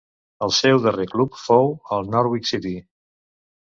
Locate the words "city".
2.57-2.77